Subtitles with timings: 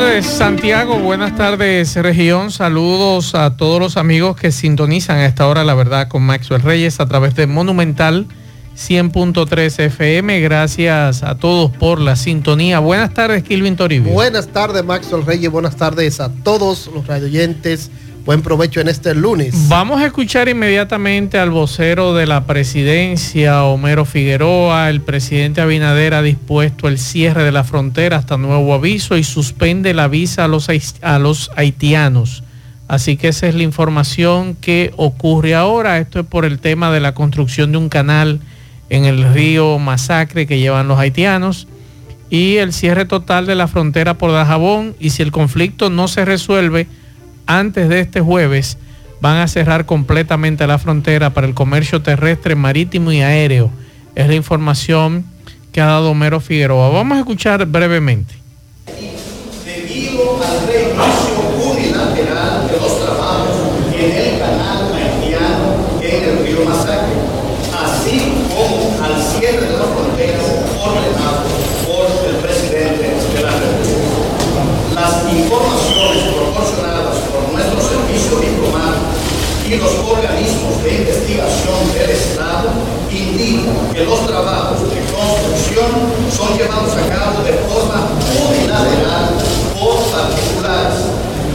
[0.00, 0.98] Tardes, Santiago.
[0.98, 2.50] Buenas tardes, región.
[2.50, 7.00] Saludos a todos los amigos que sintonizan a esta hora la verdad con Maxwell Reyes
[7.00, 8.26] a través de Monumental
[8.78, 10.40] 100.3 FM.
[10.40, 12.78] Gracias a todos por la sintonía.
[12.78, 14.10] Buenas tardes, Kilvin Toribio.
[14.10, 15.50] Buenas tardes, Maxwell Reyes.
[15.50, 17.90] Buenas tardes a todos los radioyentes
[18.30, 19.68] Buen provecho en este lunes.
[19.68, 24.88] Vamos a escuchar inmediatamente al vocero de la presidencia, Homero Figueroa.
[24.88, 29.94] El presidente Abinader ha dispuesto el cierre de la frontera hasta nuevo aviso y suspende
[29.94, 30.68] la visa a los,
[31.02, 32.44] a los haitianos.
[32.86, 35.98] Así que esa es la información que ocurre ahora.
[35.98, 38.38] Esto es por el tema de la construcción de un canal
[38.90, 41.66] en el río Masacre que llevan los haitianos
[42.30, 44.94] y el cierre total de la frontera por Dajabón.
[45.00, 46.86] Y si el conflicto no se resuelve,
[47.50, 48.78] antes de este jueves
[49.20, 53.70] van a cerrar completamente la frontera para el comercio terrestre, marítimo y aéreo.
[54.14, 55.24] Es la información
[55.72, 56.90] que ha dado Homero Figueroa.
[56.90, 58.34] Vamos a escuchar brevemente.
[59.64, 63.56] Debido al reinicio unilateral de los trabajos
[63.94, 67.18] en el canal haitiano en el río Masacre,
[67.74, 70.38] así como al cierre de la frontera
[70.78, 71.42] ordenado
[71.84, 74.00] por el presidente de la República.
[74.94, 79.10] Las informaciones proporcionadas nuestro servicio diplomático
[79.66, 82.70] y los organismos de investigación del Estado
[83.10, 85.90] indican que los trabajos de construcción
[86.30, 88.08] son llevados a cabo de forma
[88.48, 89.34] unilateral
[89.78, 90.98] por particulares.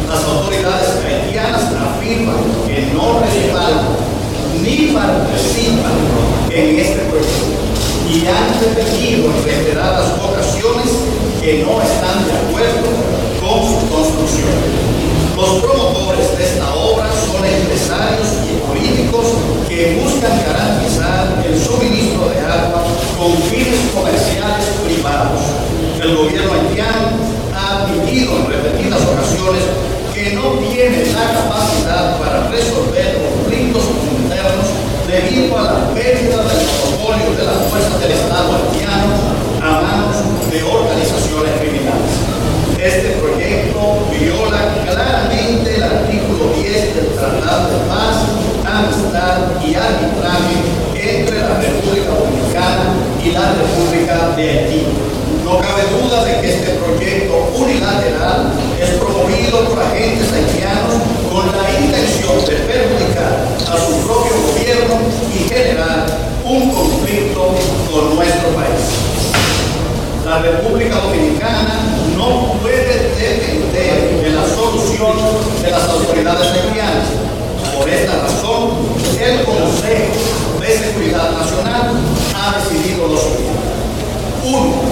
[0.08, 3.98] Las autoridades haitianas afirman que no respaldan
[4.62, 5.98] ni participan
[6.52, 7.56] en este proyecto
[8.10, 10.88] y han repetido en reiteradas ocasiones
[11.42, 12.90] que no están de acuerdo
[13.42, 14.96] con su construcción.
[15.36, 19.36] Los promotores de esta obra son empresarios y políticos
[19.68, 22.86] que buscan garantizar el suministro de agua
[23.18, 25.42] con fines comerciales privados.
[26.02, 27.20] El gobierno haitiano
[27.54, 29.64] ha admitido en repetidas ocasiones
[30.14, 33.84] que no tiene la capacidad para resolver conflictos
[34.16, 34.72] internos
[35.06, 39.12] debido a la pérdida del monopolio de las fuerzas del Estado haitiano
[39.62, 40.16] a manos
[40.50, 42.36] de organizaciones criminales.
[42.86, 48.30] Este proyecto viola claramente el artículo 10 del Tratado de Paz,
[48.64, 50.62] Amistad y Arbitraje
[50.94, 52.94] entre la República Dominicana
[53.24, 54.86] y la República de Haití.
[55.44, 58.90] No cabe duda de que este proyecto unilateral es
[59.64, 60.94] por agentes haitianos
[61.32, 64.96] con la intención de perjudicar a su propio gobierno
[65.34, 66.06] y generar
[66.44, 67.56] un conflicto
[67.92, 69.16] con nuestro país
[70.26, 71.86] la República Dominicana
[72.18, 75.14] no puede depender de la solución
[75.62, 77.08] de las autoridades haitianas.
[77.78, 78.72] Por esta razón,
[79.22, 81.92] el Consejo de Seguridad Nacional
[82.34, 83.76] ha decidido lo siguiente.
[84.46, 84.85] Uno,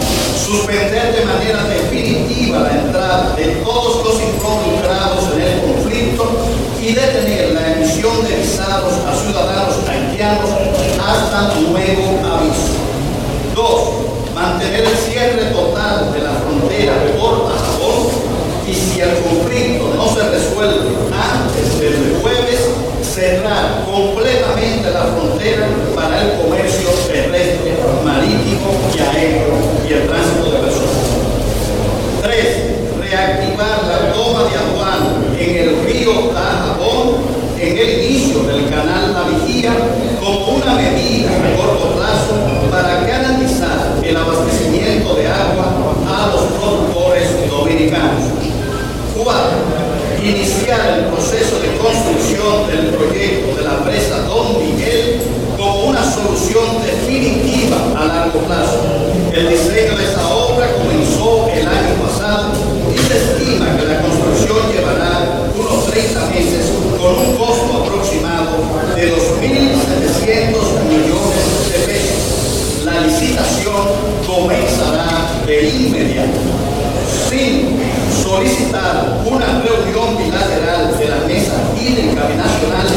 [0.43, 6.29] suspender de manera definitiva la entrada de todos los involucrados en el conflicto
[6.81, 10.49] y detener la emisión de visados a ciudadanos haitianos
[10.99, 12.75] hasta nuevo aviso.
[13.55, 18.09] Dos, mantener el cierre total de la frontera por Tajabón
[18.67, 21.52] y si el conflicto no se resuelve antes
[23.13, 29.53] cerrar completamente la frontera para el comercio terrestre, marítimo y aéreo
[29.87, 30.97] y el tránsito de personas.
[32.23, 32.47] Tres,
[32.99, 37.17] reactivar la toma de aduana en el río Tajabón
[37.59, 39.73] en el inicio del canal La Vigía
[40.19, 42.33] como una medida a corto plazo
[42.71, 48.42] para garantizar el abastecimiento de agua a los productores dominicanos.
[50.23, 55.19] Iniciar el proceso de construcción del proyecto de la presa Don Miguel
[55.57, 58.79] como una solución definitiva a largo plazo.
[59.33, 62.53] El diseño de esta obra comenzó el año pasado
[62.95, 68.63] y se estima que la construcción llevará unos 30 meses con un costo aproximado
[68.95, 72.85] de 2.700 millones de pesos.
[72.85, 73.87] La licitación
[74.25, 76.39] comenzará de inmediato.
[77.29, 77.83] Sin
[78.23, 82.87] solicitar una reunión bilateral de la Mesa Hídrica Binacional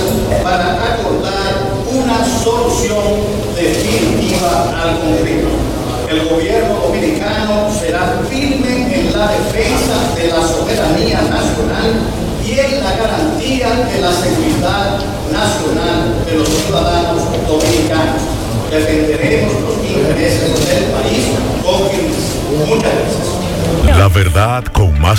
[0.42, 3.04] para acordar una solución
[3.54, 5.48] definitiva al conflicto.
[6.08, 12.00] El gobierno dominicano será firme en la defensa de la soberanía nacional
[12.44, 15.00] y en la garantía de la seguridad
[15.32, 18.22] nacional de los ciudadanos dominicanos.
[18.70, 21.24] defenderemos los intereses del país
[21.62, 22.66] con firmeza.
[22.68, 23.36] Muchas gracias.
[23.98, 24.64] La verdad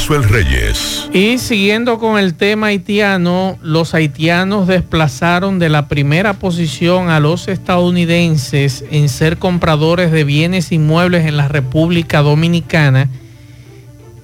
[0.09, 1.09] Reyes.
[1.11, 7.49] Y siguiendo con el tema haitiano, los haitianos desplazaron de la primera posición a los
[7.49, 13.09] estadounidenses en ser compradores de bienes inmuebles en la República Dominicana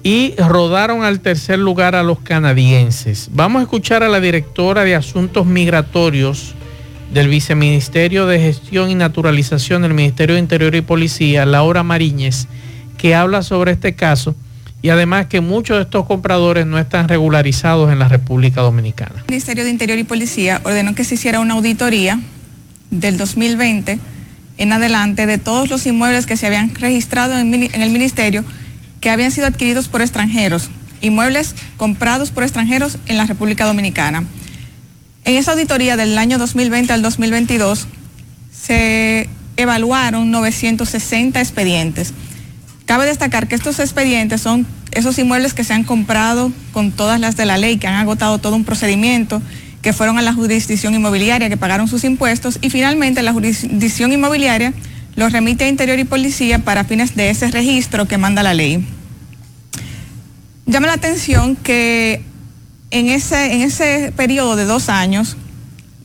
[0.04, 3.30] y rodaron al tercer lugar a los canadienses.
[3.34, 6.56] Vamos a escuchar a la directora de Asuntos Migratorios
[7.14, 12.48] del Viceministerio de Gestión y Naturalización del Ministerio de Interior y Policía, Laura Mariñez,
[12.98, 14.34] que habla sobre este caso
[14.84, 19.16] y además que muchos de estos compradores no están regularizados en la República Dominicana.
[19.20, 22.20] El Ministerio de Interior y Policía ordenó que se hiciera una auditoría
[22.92, 23.98] del 2020
[24.58, 28.44] en adelante de todos los inmuebles que se habían registrado en, el ministerio
[29.00, 30.70] que habían sido adquiridos por extranjeros,
[31.00, 34.26] inmuebles comprados por extranjeros en la República Dominicana.
[35.24, 37.88] En esa auditoría del año 2020 al 2022
[38.52, 42.14] se evaluaron 960 expedientes.
[42.86, 47.36] Cabe destacar que estos expedientes son esos inmuebles que se han comprado con todas las
[47.36, 49.42] de la ley, que han agotado todo un procedimiento,
[49.82, 54.74] que fueron a la jurisdicción inmobiliaria, que pagaron sus impuestos y finalmente la jurisdicción inmobiliaria
[55.16, 58.86] los remite a Interior y Policía para fines de ese registro que manda la ley.
[60.66, 62.24] Llama la atención que
[62.90, 65.38] en ese, en ese periodo de dos años,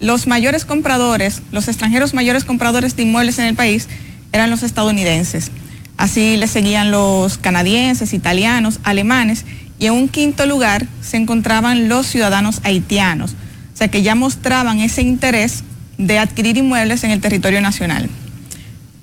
[0.00, 3.88] los mayores compradores, los extranjeros mayores compradores de inmuebles en el país
[4.32, 5.50] eran los estadounidenses.
[5.98, 9.44] Así le seguían los canadienses, italianos, alemanes
[9.80, 14.78] y en un quinto lugar se encontraban los ciudadanos haitianos, o sea que ya mostraban
[14.78, 15.64] ese interés
[15.98, 18.08] de adquirir inmuebles en el territorio nacional.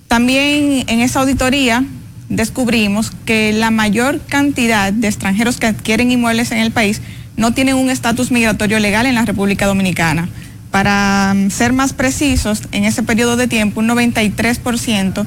[0.07, 1.83] También en esa auditoría
[2.29, 7.01] descubrimos que la mayor cantidad de extranjeros que adquieren inmuebles en el país
[7.35, 10.29] no tienen un estatus migratorio legal en la República Dominicana.
[10.71, 15.25] Para mm, ser más precisos, en ese periodo de tiempo, un 93%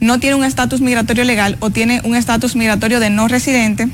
[0.00, 3.88] no tiene un estatus migratorio legal o tiene un estatus migratorio de no residente,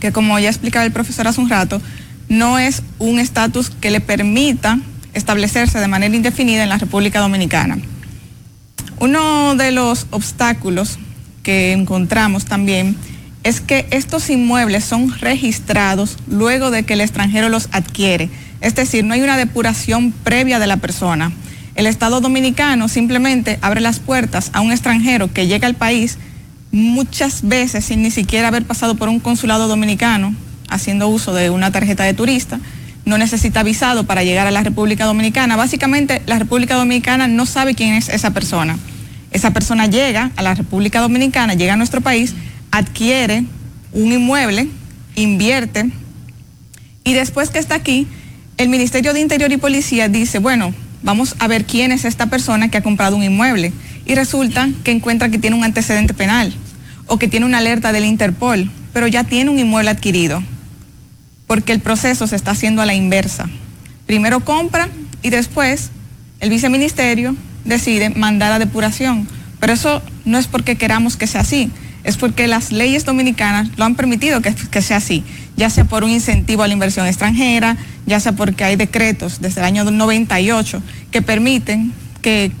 [0.00, 1.80] que como ya explicaba el profesor hace un rato,
[2.28, 4.78] no es un estatus que le permita
[5.14, 7.78] establecerse de manera indefinida en la República Dominicana.
[8.98, 10.98] Uno de los obstáculos
[11.42, 12.96] que encontramos también
[13.42, 18.30] es que estos inmuebles son registrados luego de que el extranjero los adquiere.
[18.60, 21.32] Es decir, no hay una depuración previa de la persona.
[21.74, 26.18] El Estado dominicano simplemente abre las puertas a un extranjero que llega al país
[26.70, 30.34] muchas veces sin ni siquiera haber pasado por un consulado dominicano,
[30.68, 32.60] haciendo uso de una tarjeta de turista.
[33.04, 35.56] No necesita visado para llegar a la República Dominicana.
[35.56, 38.78] Básicamente, la República Dominicana no sabe quién es esa persona.
[39.32, 42.34] Esa persona llega a la República Dominicana, llega a nuestro país,
[42.70, 43.44] adquiere
[43.92, 44.68] un inmueble,
[45.16, 45.90] invierte
[47.04, 48.06] y después que está aquí,
[48.56, 50.72] el Ministerio de Interior y Policía dice, bueno,
[51.02, 53.72] vamos a ver quién es esta persona que ha comprado un inmueble.
[54.04, 56.52] Y resulta que encuentra que tiene un antecedente penal
[57.06, 60.42] o que tiene una alerta del Interpol, pero ya tiene un inmueble adquirido,
[61.46, 63.48] porque el proceso se está haciendo a la inversa.
[64.06, 64.88] Primero compra
[65.22, 65.90] y después
[66.40, 69.28] el viceministerio decide mandar a depuración,
[69.60, 71.70] pero eso no es porque queramos que sea así,
[72.04, 75.24] es porque las leyes dominicanas lo han permitido que, sea así,
[75.56, 77.76] ya sea por un incentivo a la inversión extranjera,
[78.06, 82.52] ya sea porque hay decretos desde el año 98 que permiten que,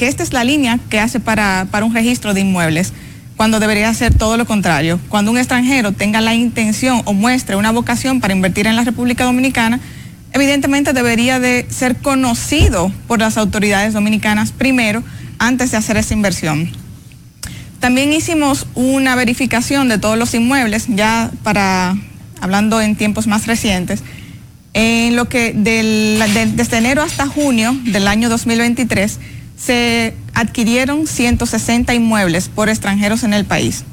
[0.00, 2.92] esta es la línea que hace para, para un registro de inmuebles,
[3.36, 4.98] cuando debería ser todo lo contrario.
[5.08, 9.24] Cuando un extranjero tenga la intención o muestre una vocación para invertir en la República
[9.24, 9.78] Dominicana,
[10.32, 15.04] evidentemente debería de ser conocido por las autoridades dominicanas primero
[15.38, 16.70] antes de hacer esa inversión.
[17.80, 21.96] También hicimos una verificación de todos los inmuebles, ya para,
[22.40, 24.02] hablando en tiempos más recientes,
[24.74, 29.18] en lo que desde enero hasta junio del año 2023
[29.56, 33.84] se adquirieron 160 inmuebles por extranjeros en el país.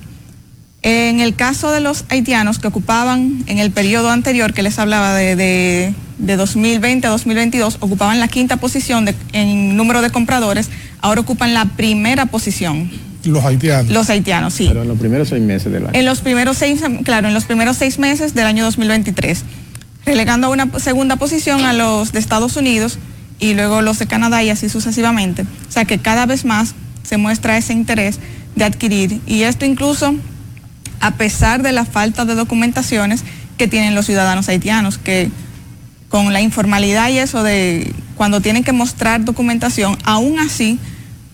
[0.82, 5.16] En el caso de los haitianos que ocupaban en el periodo anterior que les hablaba
[5.16, 10.70] de, de, 2020 a 2022, ocupaban la quinta posición en número de compradores,
[11.02, 12.92] ahora ocupan la primera posición.
[13.26, 13.92] Los haitianos.
[13.92, 14.66] Los haitianos, sí.
[14.68, 15.94] Pero en los primeros seis meses del año.
[15.94, 19.44] En los primeros seis, claro, en los primeros seis meses del año 2023.
[20.06, 23.00] Relegando a una segunda posición a los de Estados Unidos
[23.40, 25.44] y luego los de Canadá y así sucesivamente.
[25.44, 28.20] O sea que cada vez más se muestra ese interés
[28.56, 29.22] de adquirir.
[29.26, 30.16] Y esto incluso
[31.02, 33.24] a pesar de la falta de documentaciones
[33.58, 35.30] que tienen los ciudadanos haitianos, que
[36.10, 40.80] con la informalidad y eso de cuando tienen que mostrar documentación, aún así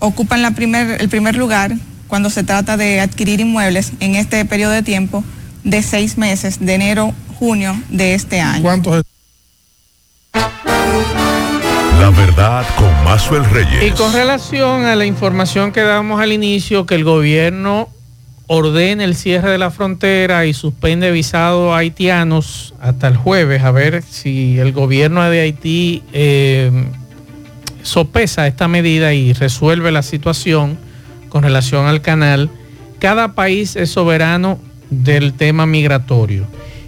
[0.01, 1.73] ocupan la primer, el primer lugar
[2.07, 5.23] cuando se trata de adquirir inmuebles en este periodo de tiempo
[5.63, 8.61] de seis meses, de enero, junio de este año.
[8.63, 9.03] ¿Cuántos?
[12.09, 13.83] verdad con Mazuel Reyes.
[13.83, 17.89] Y con relación a la información que damos al inicio, que el gobierno
[18.47, 24.03] ordena el cierre de la frontera y suspende visados haitianos hasta el jueves, a ver
[24.03, 26.85] si el gobierno de Haití eh,
[27.83, 30.77] sopesa esta medida y resuelve la situación
[31.29, 32.49] con relación al canal.
[32.99, 34.59] Cada país es soberano
[34.89, 36.45] del tema migratorio.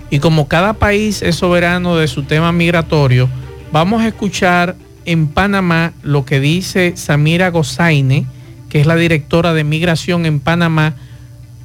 [0.10, 3.30] Y como cada país es soberano de su tema migratorio,
[3.72, 8.28] vamos a escuchar en Panamá lo que dice Samira Gozaine,
[8.70, 10.94] que es la directora de migración en Panamá,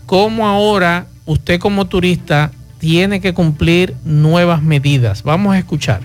[0.06, 5.22] cómo ahora usted como turista tiene que cumplir nuevas medidas.
[5.22, 6.00] Vamos a escuchar.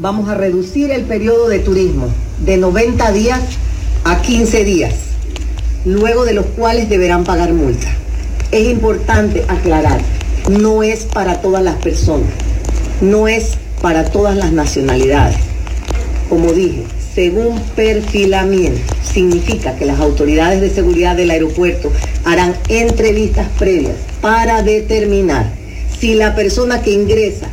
[0.00, 2.08] Vamos a reducir el periodo de turismo
[2.42, 3.38] de 90 días
[4.04, 4.94] a 15 días,
[5.84, 7.86] luego de los cuales deberán pagar multa.
[8.50, 10.00] Es importante aclarar,
[10.48, 12.30] no es para todas las personas,
[13.02, 15.36] no es para todas las nacionalidades.
[16.30, 21.92] Como dije, según perfilamiento, significa que las autoridades de seguridad del aeropuerto
[22.24, 25.52] harán entrevistas previas para determinar
[25.98, 27.50] si la persona que ingresa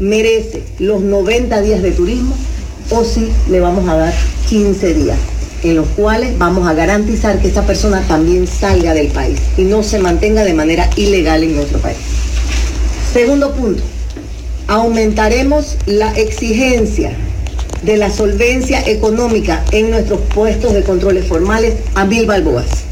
[0.00, 2.34] merece los 90 días de turismo
[2.90, 4.14] o si le vamos a dar
[4.48, 5.18] 15 días,
[5.62, 9.82] en los cuales vamos a garantizar que esa persona también salga del país y no
[9.82, 11.98] se mantenga de manera ilegal en nuestro país.
[13.12, 13.82] Segundo punto,
[14.66, 17.12] aumentaremos la exigencia
[17.82, 22.89] de la solvencia económica en nuestros puestos de controles formales a mil balboas.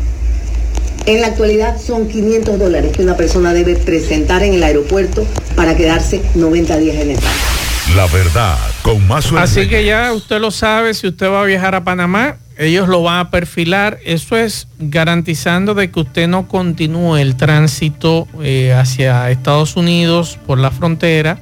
[1.08, 5.74] En la actualidad son 500 dólares que una persona debe presentar en el aeropuerto para
[5.74, 7.96] quedarse 90 días en el país.
[7.96, 11.74] La verdad, con más Así que ya usted lo sabe, si usted va a viajar
[11.74, 13.98] a Panamá, ellos lo van a perfilar.
[14.04, 20.58] Eso es garantizando de que usted no continúe el tránsito eh, hacia Estados Unidos por
[20.58, 21.40] la frontera,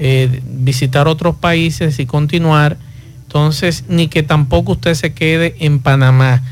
[0.00, 2.76] eh, visitar otros países y continuar.
[3.22, 6.42] Entonces, ni que tampoco usted se quede en Panamá.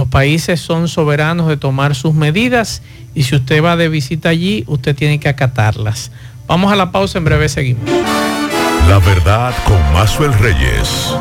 [0.00, 2.80] Los países son soberanos de tomar sus medidas
[3.14, 6.10] y si usted va de visita allí, usted tiene que acatarlas.
[6.46, 7.84] Vamos a la pausa, en breve seguimos.
[8.88, 11.14] La verdad con Mazuel Reyes.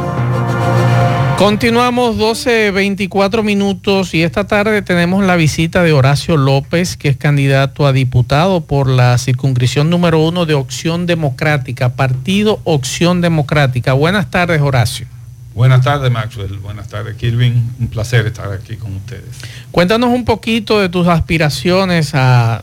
[1.38, 7.18] Continuamos 12, 24 minutos y esta tarde tenemos la visita de Horacio López, que es
[7.18, 13.92] candidato a diputado por la circunscripción número uno de Opción Democrática, Partido Opción Democrática.
[13.92, 15.19] Buenas tardes, Horacio.
[15.54, 16.58] Buenas tardes, Maxwell.
[16.60, 17.74] Buenas tardes, Kirvin.
[17.80, 19.26] Un placer estar aquí con ustedes.
[19.72, 22.62] Cuéntanos un poquito de tus aspiraciones a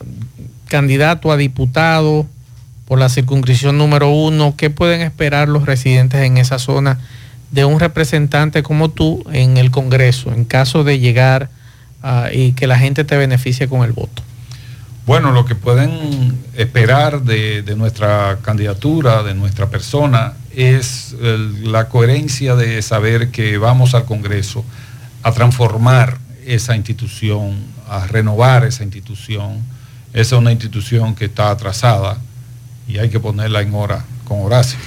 [0.67, 2.25] candidato a diputado
[2.87, 4.55] por la circunscripción número uno.
[4.57, 6.99] ¿Qué pueden esperar los residentes en esa zona
[7.51, 11.49] de un representante como tú en el Congreso en caso de llegar
[12.03, 14.23] uh, y que la gente te beneficie con el voto?
[15.07, 21.15] Bueno, lo que pueden esperar de, nuestra candidatura, de nuestra persona, es
[21.63, 24.65] la coherencia de saber que vamos al Congreso
[25.23, 27.55] a transformar esa institución,
[27.89, 29.63] a renovar esa institución.
[30.11, 32.17] Esa es una institución que está atrasada
[32.85, 34.77] y hay que ponerla en hora con Horacio.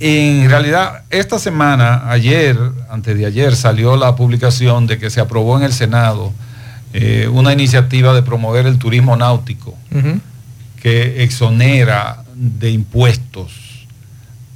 [0.00, 2.56] En realidad, esta semana, ayer,
[2.88, 6.32] antes de ayer, salió la publicación de que se aprobó en el Senado
[6.92, 10.20] eh, una iniciativa de promover el turismo náutico uh -huh.
[10.80, 13.86] que exonera de impuestos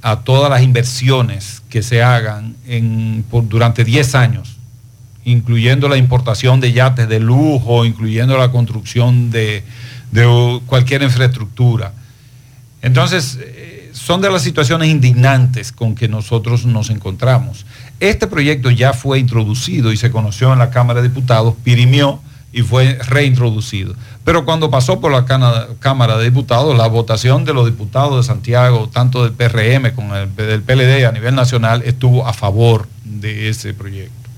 [0.01, 4.57] a todas las inversiones que se hagan en, por, durante 10 años,
[5.23, 9.63] incluyendo la importación de yates de lujo, incluyendo la construcción de,
[10.11, 11.93] de cualquier infraestructura.
[12.81, 17.65] Entonces, eh, son de las situaciones indignantes con que nosotros nos encontramos.
[18.03, 22.19] Este proyecto ya fue introducido y se conoció en la Cámara de Diputados, pirimió
[22.51, 23.95] y fue reintroducido.
[24.25, 25.23] Pero cuando pasó por la
[25.79, 30.35] Cámara de Diputados, la votación de los diputados de Santiago, tanto del PRM como el,
[30.35, 34.29] del PLD a nivel nacional, estuvo a favor de ese proyecto.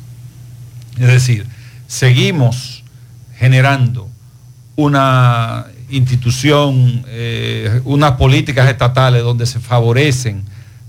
[0.99, 1.47] Es decir,
[1.87, 2.83] seguimos
[3.35, 4.07] generando
[4.75, 10.43] una institución, eh, unas políticas estatales donde se favorecen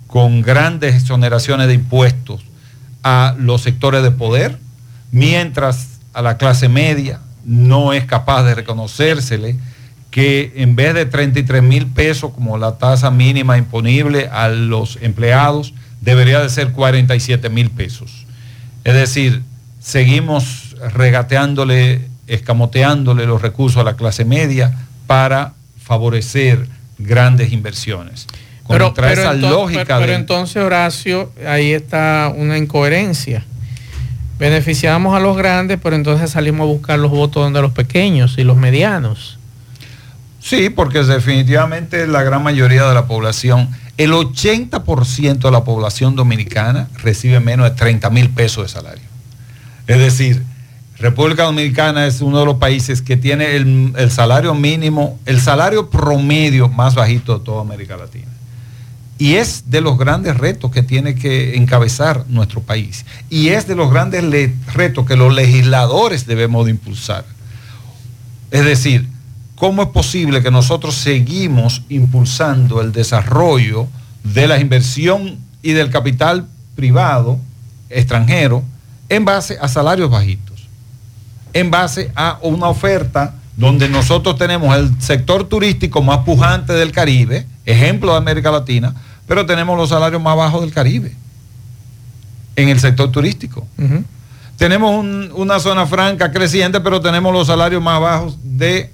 [0.06, 2.44] con grandes exoneraciones de impuestos
[3.08, 4.58] a los sectores de poder,
[5.12, 9.54] mientras a la clase media no es capaz de reconocérsele
[10.10, 15.72] que en vez de 33 mil pesos como la tasa mínima imponible a los empleados,
[16.00, 18.26] debería de ser 47 mil pesos.
[18.82, 19.44] Es decir,
[19.78, 24.74] seguimos regateándole, escamoteándole los recursos a la clase media
[25.06, 26.66] para favorecer
[26.98, 28.26] grandes inversiones.
[28.68, 30.18] Pero, pero, esa entonces, lógica pero, pero de...
[30.18, 33.44] entonces, Horacio, ahí está una incoherencia.
[34.38, 38.44] Beneficiamos a los grandes, pero entonces salimos a buscar los votos donde los pequeños y
[38.44, 39.38] los medianos.
[40.40, 46.88] Sí, porque definitivamente la gran mayoría de la población El 80% de la población dominicana
[47.02, 49.02] recibe menos de 30 mil pesos de salario.
[49.86, 50.42] Es decir,
[50.98, 55.90] República Dominicana es uno de los países que tiene el, el salario mínimo, el salario
[55.90, 58.35] promedio más bajito de toda América Latina.
[59.18, 63.06] Y es de los grandes retos que tiene que encabezar nuestro país.
[63.30, 64.24] Y es de los grandes
[64.74, 67.24] retos que los legisladores debemos de impulsar.
[68.50, 69.08] Es decir,
[69.54, 73.88] ¿cómo es posible que nosotros seguimos impulsando el desarrollo
[74.22, 77.38] de la inversión y del capital privado
[77.88, 78.62] extranjero
[79.08, 80.68] en base a salarios bajitos?
[81.54, 87.46] En base a una oferta donde nosotros tenemos el sector turístico más pujante del Caribe,
[87.64, 88.94] ejemplo de América Latina,
[89.26, 91.14] pero tenemos los salarios más bajos del Caribe
[92.56, 93.66] en el sector turístico.
[94.56, 98.90] Tenemos un- una zona franca creciente, pero tenemos los salarios más bajos de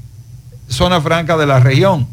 [0.69, 2.07] zona franca de la región.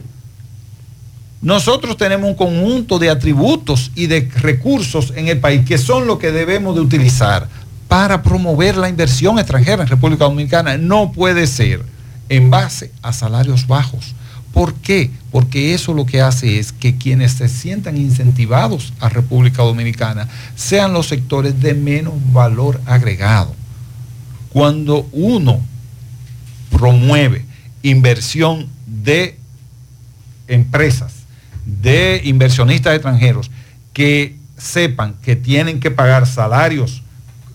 [1.42, 6.20] Nosotros tenemos un conjunto de atributos y de recursos en el país que son lo
[6.20, 7.48] que debemos de utilizar
[7.88, 10.78] para promover la inversión extranjera en República Dominicana.
[10.78, 11.84] No puede ser
[12.28, 14.14] en base a salarios bajos.
[14.53, 15.12] ¿Por qué?
[15.32, 20.94] Porque eso lo que hace es que quienes se sientan incentivados a República Dominicana sean
[20.94, 23.56] los sectores de menos valor agregado.
[24.50, 25.62] Cuando uno
[26.72, 27.46] promueve
[27.84, 29.38] inversión de
[30.48, 31.13] empresas,
[31.65, 33.51] de inversionistas extranjeros
[33.94, 37.03] que sepan que tienen que pagar salarios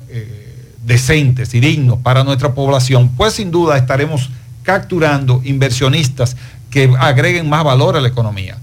[0.09, 4.31] eh, decentes y dignos para nuestra población, pues sin duda estaremos
[4.63, 6.37] capturando inversionistas
[6.75, 8.59] que agreguen más valor a la economía.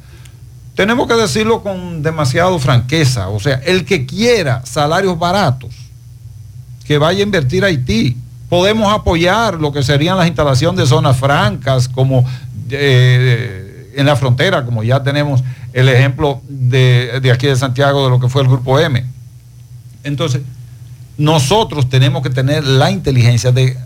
[0.75, 5.73] Tenemos que decirlo con demasiado franqueza, o sea, el que quiera salarios baratos,
[6.85, 8.17] que vaya a invertir a Haití.
[8.49, 12.25] Podemos apoyar lo que serían las instalaciones de zonas francas, como
[12.69, 15.41] eh, en la frontera, como ya tenemos
[15.71, 19.05] el ejemplo de, de aquí de Santiago de lo que fue el Grupo M.
[20.03, 20.41] Entonces,
[21.17, 23.77] nosotros tenemos que tener la inteligencia de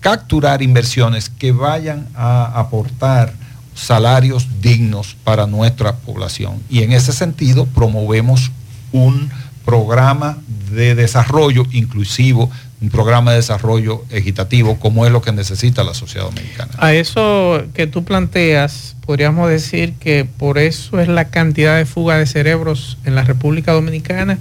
[0.00, 3.34] capturar inversiones que vayan a aportar
[3.76, 6.60] salarios dignos para nuestra población.
[6.68, 8.50] Y en ese sentido promovemos
[8.90, 9.30] un
[9.64, 10.38] programa
[10.70, 16.26] de desarrollo inclusivo, un programa de desarrollo equitativo, como es lo que necesita la sociedad
[16.26, 16.72] dominicana.
[16.78, 22.18] A eso que tú planteas, podríamos decir que por eso es la cantidad de fuga
[22.18, 24.38] de cerebros en la República Dominicana,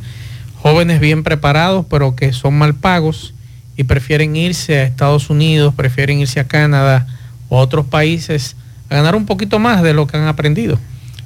[0.62, 3.34] jóvenes bien preparados, pero que son mal pagos
[3.78, 7.08] y prefieren irse a Estados Unidos, prefieren irse a Canadá
[7.50, 8.56] o a otros países
[8.90, 10.78] a ganar un poquito más de lo que han aprendido.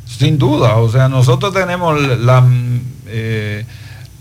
[0.06, 2.46] Sin duda, o sea, nosotros tenemos la,
[3.08, 3.66] eh,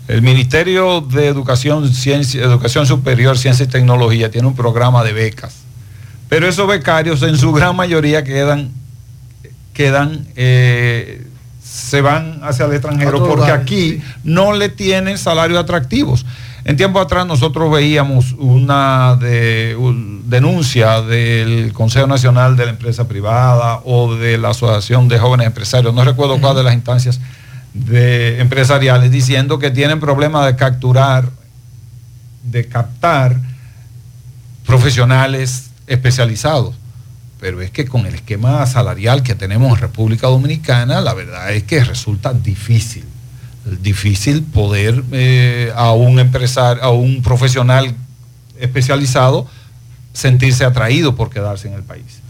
[0.07, 5.55] el Ministerio de Educación, Ciencia, Educación Superior, Ciencia y Tecnología tiene un programa de becas,
[6.27, 8.71] pero esos becarios en su gran mayoría quedan,
[9.73, 11.25] quedan, eh,
[11.63, 14.03] se van hacia el extranjero porque lugar, aquí sí.
[14.23, 16.25] no le tienen salarios atractivos.
[16.69, 23.07] En tiempo atrás nosotros veíamos una de, un- denuncia del Consejo Nacional de la Empresa
[23.07, 27.19] Privada o de la Asociación de Jóvenes Empresarios, no recuerdo cuál de las instancias
[27.73, 31.31] de empresariales, diciendo que tienen problemas de capturar,
[32.43, 33.35] de captar
[34.63, 36.75] profesionales especializados.
[37.39, 41.63] Pero es que con el esquema salarial que tenemos en República Dominicana, la verdad es
[41.63, 43.05] que resulta difícil
[43.77, 47.95] difícil poder eh, a un empresario, a un profesional
[48.59, 49.47] especializado
[50.13, 52.21] sentirse atraído por quedarse en el país.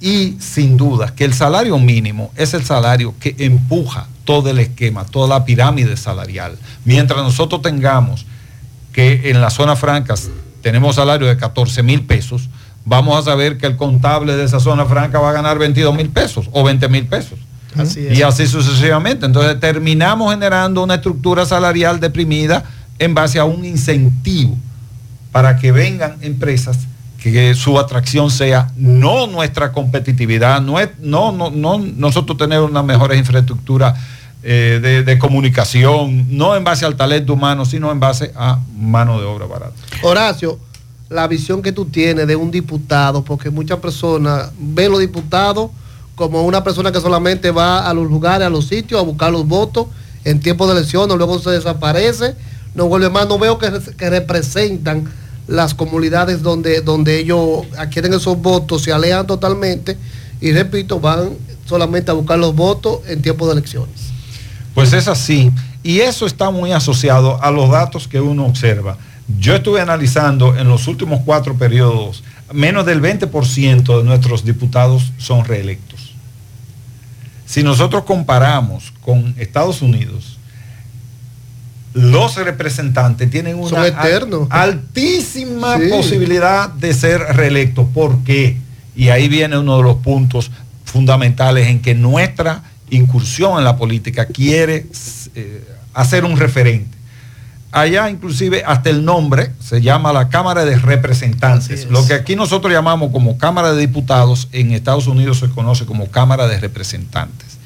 [0.00, 5.04] Y sin duda que el salario mínimo es el salario que empuja todo el esquema,
[5.04, 6.56] toda la pirámide salarial.
[6.84, 8.26] Mientras nosotros tengamos
[8.92, 10.30] que en las zonas francas
[10.62, 12.48] tenemos salario de 14 mil pesos,
[12.84, 16.10] vamos a saber que el contable de esa zona franca va a ganar 22 mil
[16.10, 17.37] pesos o 20 mil pesos.
[17.76, 18.18] Así es.
[18.18, 19.26] Y así sucesivamente.
[19.26, 22.64] Entonces terminamos generando una estructura salarial deprimida
[22.98, 24.56] en base a un incentivo
[25.32, 26.78] para que vengan empresas
[27.18, 32.82] que su atracción sea no nuestra competitividad, no, es, no, no, no nosotros tener una
[32.82, 33.94] mejor infraestructura
[34.42, 39.18] eh, de, de comunicación, no en base al talento humano, sino en base a mano
[39.18, 39.74] de obra barata.
[40.02, 40.60] Horacio,
[41.08, 45.70] la visión que tú tienes de un diputado, porque muchas personas ven los diputados
[46.18, 49.46] como una persona que solamente va a los lugares, a los sitios, a buscar los
[49.46, 49.86] votos
[50.24, 52.34] en tiempo de elecciones, luego se desaparece,
[52.74, 53.70] no vuelve más, no veo que,
[54.10, 55.04] representan
[55.46, 59.96] las comunidades donde, donde ellos adquieren esos votos, se alejan totalmente
[60.40, 61.30] y repito, van
[61.66, 64.10] solamente a buscar los votos en tiempo de elecciones.
[64.74, 65.52] Pues es así.
[65.84, 68.98] Y eso está muy asociado a los datos que uno observa.
[69.38, 75.44] Yo estuve analizando en los últimos cuatro periodos, menos del 20% de nuestros diputados son
[75.44, 76.07] reelectos.
[77.48, 80.38] Si nosotros comparamos con Estados Unidos,
[81.94, 83.70] los representantes tienen una
[84.50, 85.88] altísima Sí.
[85.88, 87.86] posibilidad de ser reelectos.
[87.94, 88.58] ¿Por qué?
[88.94, 90.50] Y ahí viene uno de los puntos
[90.84, 94.86] fundamentales en que nuestra incursión en la política quiere
[95.34, 96.97] eh, hacer un referente.
[97.70, 101.86] Allá inclusive hasta el nombre se llama la Cámara de Representantes.
[101.90, 106.10] Lo que aquí nosotros llamamos como Cámara de Diputados, en Estados Unidos se conoce como
[106.10, 107.58] Cámara de Representantes.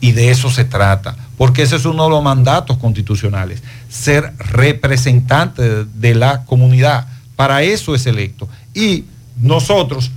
[0.00, 5.86] Y de eso se trata, porque ese es uno de los mandatos constitucionales, ser representante
[5.86, 7.08] de la comunidad.
[7.34, 8.48] Para eso es electo.
[8.74, 9.06] Y
[9.40, 10.10] nosotros,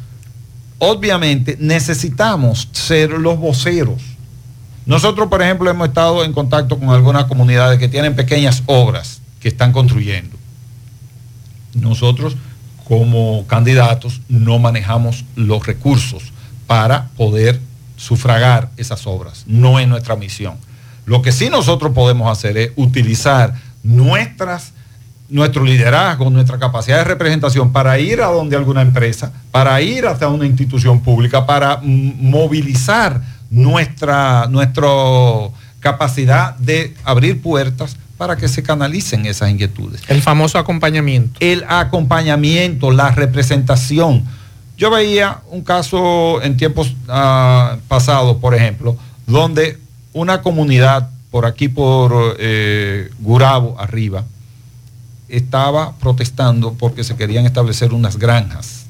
[0.78, 4.02] obviamente, necesitamos ser los voceros.
[4.86, 9.50] Nosotros, por ejemplo, hemos estado en contacto con algunas comunidades que tienen pequeñas obras que
[9.50, 10.38] están construyendo.
[11.74, 12.38] Nosotros,
[12.86, 16.32] como candidatos, no manejamos los recursos
[16.68, 17.60] para poder
[17.98, 19.44] sufragar esas obras.
[19.48, 20.56] No es nuestra misión.
[21.06, 24.74] Lo que sí nosotros podemos hacer es utilizar nuestras,
[25.30, 30.28] nuestro liderazgo, nuestra capacidad de representación para ir a donde alguna empresa, para ir hasta
[30.28, 34.88] una institución pública, para movilizar nuestra, nuestra
[35.80, 41.40] capacidad de abrir puertas para que se canalicen esas inquietudes El famoso acompañamiento.
[41.40, 44.24] el acompañamiento, la representación.
[44.78, 49.80] Yo veía un caso en tiempos ah, pasados, por ejemplo, donde
[50.14, 54.24] una comunidad por aquí, por eh, Gurabo, arriba,
[55.28, 58.84] estaba protestando porque se querían establecer unas granjas.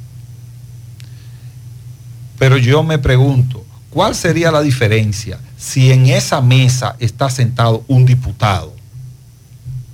[2.37, 8.05] Pero yo me pregunto, ¿cuál sería la diferencia si en esa mesa está sentado un
[8.05, 8.80] diputado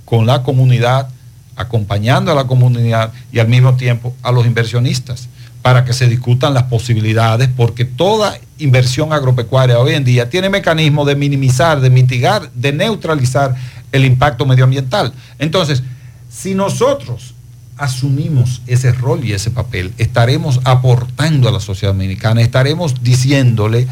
[0.08, 1.08] con la comunidad,
[1.54, 5.28] acompañando a la comunidad y al mismo tiempo a los inversionistas?
[5.60, 11.06] para que se discutan las posibilidades, porque toda inversión agropecuaria hoy en día tiene mecanismos
[11.06, 13.54] de minimizar, de mitigar, de neutralizar
[13.90, 15.12] el impacto medioambiental.
[15.38, 15.82] Entonces,
[16.30, 17.34] si nosotros
[17.76, 23.88] asumimos ese rol y ese papel, estaremos aportando a la sociedad dominicana, estaremos diciéndole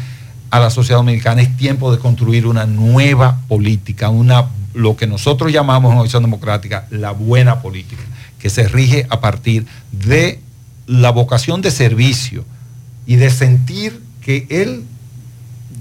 [0.49, 4.47] a la sociedad dominicana es tiempo de construir una nueva política, una
[4.77, 8.03] lo que nosotros llamamos en Organización Democrática la buena política,
[8.37, 10.39] que se rige a partir de
[10.85, 12.45] la vocación de servicio
[13.07, 14.83] y de sentir que el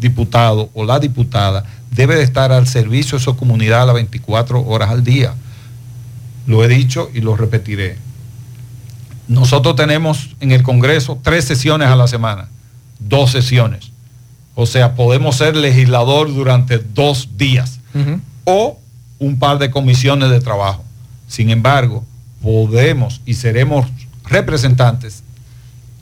[0.01, 4.63] diputado o la diputada debe de estar al servicio de su comunidad a las 24
[4.67, 5.35] horas al día.
[6.47, 7.99] Lo he dicho y lo repetiré.
[9.29, 12.49] Nosotros tenemos en el Congreso tres sesiones a la semana,
[12.99, 13.91] dos sesiones.
[14.55, 17.81] O sea, podemos ser legislador durante dos días
[18.45, 18.79] o
[19.19, 20.85] un par de comisiones de trabajo.
[21.29, 22.05] Sin embargo,
[22.43, 23.87] podemos y seremos
[24.25, 25.23] representantes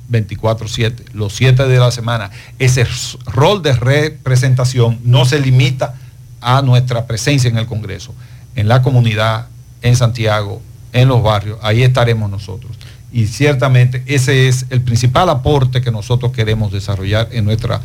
[0.09, 2.31] 24/7, los 7 de la semana.
[2.59, 2.87] Ese
[3.27, 5.95] rol de representación no se limita
[6.41, 8.15] a nuestra presencia en el Congreso,
[8.55, 9.47] en la comunidad,
[9.81, 10.61] en Santiago,
[10.95, 12.77] en los barrios, ahí estaremos nosotros.
[13.13, 17.81] Y ciertamente ese es el principal aporte que nosotros queremos desarrollar en nuestra,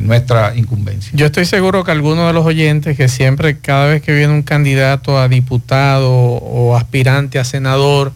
[0.00, 1.12] nuestra incumbencia.
[1.14, 4.42] Yo estoy seguro que algunos de los oyentes que siempre, cada vez que viene un
[4.42, 8.12] candidato a diputado o aspirante a senador,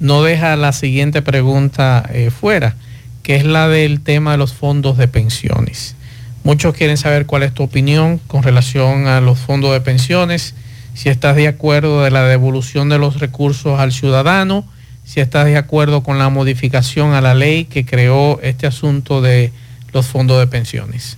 [0.00, 2.76] no deja la siguiente pregunta eh, fuera,
[3.22, 5.96] que es la del tema de los fondos de pensiones.
[6.42, 10.54] Muchos quieren saber cuál es tu opinión con relación a los fondos de pensiones,
[10.94, 14.64] si estás de acuerdo de la devolución de los recursos al ciudadano,
[15.04, 19.52] si estás de acuerdo con la modificación a la ley que creó este asunto de
[19.94, 21.16] los fondos de pensiones.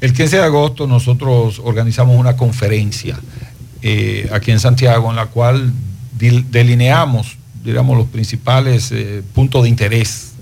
[0.00, 3.18] El 15 de agosto nosotros organizamos una conferencia
[3.82, 5.72] eh, aquí en Santiago en la cual
[6.18, 10.32] delineamos, digamos, los principales eh, puntos de interés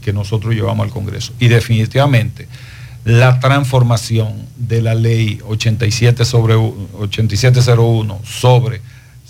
[0.00, 1.32] que nosotros llevamos al Congreso.
[1.38, 2.48] Y definitivamente
[3.04, 8.80] la transformación de la ley 87 sobre, u- 8701 sobre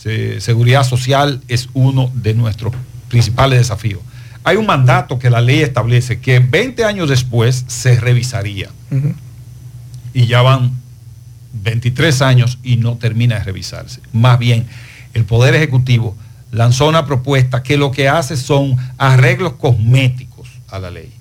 [0.05, 2.72] eh, seguridad social es uno de nuestros
[3.09, 4.01] principales desafíos.
[4.48, 8.70] Hay un mandato que la ley establece que 20 años después se revisaría
[10.14, 10.72] y ya van
[11.52, 14.00] 23 años y no termina de revisarse.
[14.11, 14.66] Más bien,
[15.12, 16.16] el Poder Ejecutivo
[16.50, 21.12] lanzó una propuesta que lo que hace son arreglos cosméticos a la ley.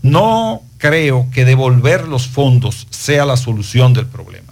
[0.00, 4.43] No creo que devolver los fondos sea la solución del problema.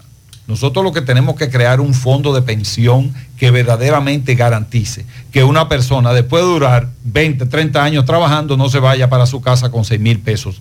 [0.46, 5.68] Nosotros lo que tenemos que crear un fondo de pensión que verdaderamente garantice que una
[5.68, 9.84] persona después de durar 20, 30 años trabajando no se vaya para su casa con
[9.84, 10.60] 6 mil pesos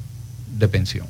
[0.58, 1.08] de pensión.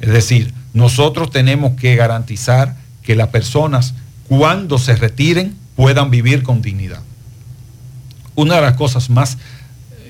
[0.00, 3.94] Es decir, nosotros tenemos que garantizar que las personas
[4.28, 7.00] cuando se retiren puedan vivir con dignidad.
[8.34, 9.38] Una de las cosas más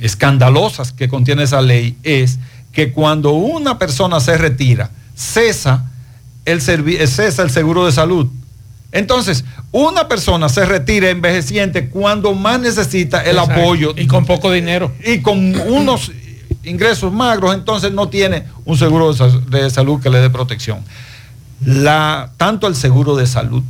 [0.00, 2.38] escandalosas que contiene esa ley es
[2.72, 5.90] que cuando una persona se retira, cesa
[6.46, 8.28] el, cesa el seguro de salud.
[8.92, 13.94] Entonces, una persona se retira envejeciente cuando más necesita el apoyo.
[13.96, 14.92] Y con poco dinero.
[15.04, 16.12] Y con unos
[16.64, 20.78] ingresos magros, entonces no tiene un seguro de salud que le dé protección.
[21.64, 23.62] La, tanto el seguro de salud,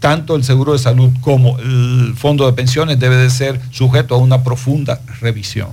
[0.00, 4.18] tanto el seguro de salud como el fondo de pensiones debe de ser sujeto a
[4.18, 5.68] una profunda revisión.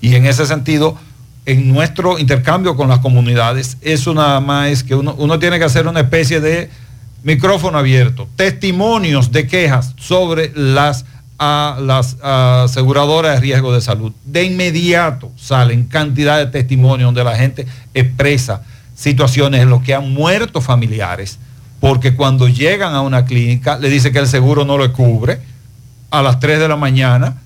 [0.00, 0.96] Y en ese sentido,
[1.48, 5.86] en nuestro intercambio con las comunidades, eso nada más es que uno, tiene que hacer
[5.86, 6.68] una especie de
[7.22, 11.06] micrófono abierto, testimonios de quejas sobre las
[11.38, 14.12] aseguradoras de riesgo de salud.
[14.26, 18.60] De inmediato salen cantidad de testimonios donde la gente expresa
[18.94, 21.38] situaciones en las que han muerto familiares,
[21.80, 25.40] porque cuando llegan a una clínica le dice que el seguro no lo cubre
[26.10, 27.40] a las 3 de la mañana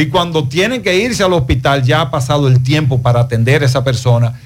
[0.00, 3.66] y cuando tienen que irse al hospital ya ha pasado el tiempo para atender a
[3.66, 4.38] esa persona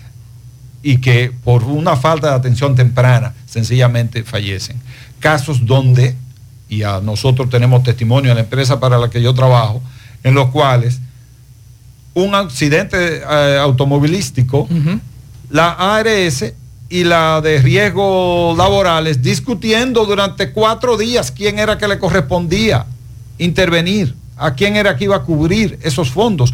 [0.83, 4.81] y que por una falta de atención temprana sencillamente fallecen.
[5.21, 6.17] Casos donde,
[6.71, 9.83] y a nosotros tenemos testimonio en la empresa para la que yo trabajo,
[10.25, 11.01] en los cuales
[12.15, 14.67] un accidente eh, automovilístico,
[15.51, 16.51] la ARS
[16.89, 22.87] y la de riesgos laborales discutiendo durante cuatro días quién era que le correspondía
[23.37, 26.53] intervenir, a quién era que iba a cubrir esos fondos.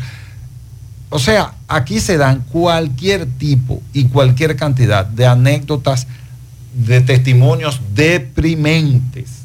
[1.10, 6.06] O sea, aquí se dan cualquier tipo y cualquier cantidad de anécdotas,
[6.74, 9.38] de testimonios deprimentes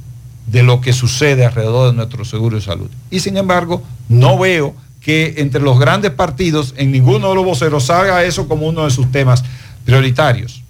[0.46, 2.90] de lo que sucede alrededor de nuestro seguro de salud.
[3.10, 7.86] Y sin embargo, no veo que entre los grandes partidos, en ninguno de los voceros
[7.86, 9.44] salga eso como uno de sus temas
[9.86, 10.62] prioritarios.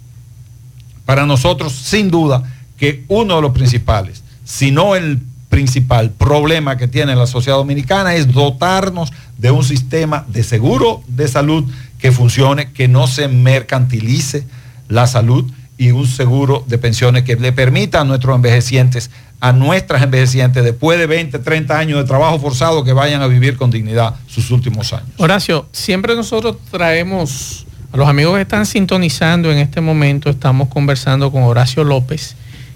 [1.04, 2.42] Para nosotros, sin duda,
[2.76, 5.20] que uno de los principales, si no el
[5.54, 11.28] principal problema que tiene la sociedad dominicana es dotarnos de un sistema de seguro de
[11.28, 11.64] salud
[12.00, 14.44] que funcione, que no se mercantilice
[14.88, 20.02] la salud y un seguro de pensiones que le permita a nuestros envejecientes, a nuestras
[20.02, 24.16] envejecientes, después de 20, 30 años de trabajo forzado, que vayan a vivir con dignidad
[24.26, 25.10] sus últimos años.
[25.18, 31.30] Horacio, siempre nosotros traemos a los amigos que están sintonizando en este momento, estamos conversando
[31.30, 32.34] con Horacio López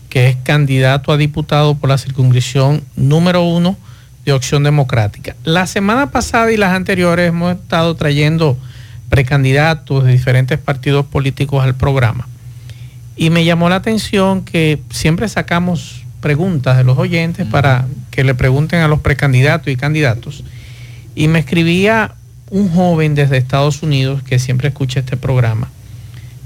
[0.09, 3.77] que es candidato a diputado por la circunscripción número uno
[4.25, 5.37] de Opción Democrática.
[5.44, 8.57] La semana pasada y las anteriores hemos estado trayendo
[9.09, 12.29] precandidatos de diferentes partidos políticos al programa.
[13.16, 18.35] Y me llamó la atención que siempre sacamos preguntas de los oyentes para que le
[18.35, 20.44] pregunten a los precandidatos y candidatos.
[21.14, 22.14] Y me escribía
[22.51, 25.68] un joven desde Estados Unidos que siempre escucha este programa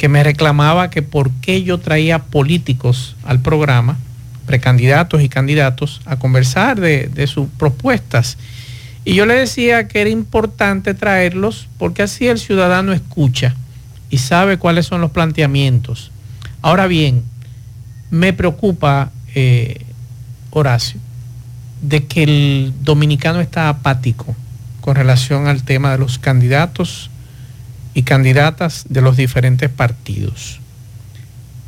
[0.03, 3.99] que me reclamaba que por qué yo traía políticos al programa,
[4.47, 8.37] precandidatos y candidatos, a conversar de, sus propuestas.
[9.05, 13.55] Y yo le decía que era importante traerlos porque así el ciudadano escucha
[14.11, 16.11] y sabe cuáles son los planteamientos.
[16.63, 17.23] Ahora bien,
[18.11, 19.83] me preocupa, eh,
[20.51, 20.99] Horacio,
[21.81, 24.35] de que el dominicano está apático
[24.81, 27.09] con relación al tema de los candidatos
[27.95, 30.61] y candidatas de los diferentes partidos.